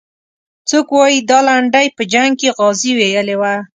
[0.69, 3.53] څوک وایي دا لنډۍ په جنګ کې غازي ویلې وه.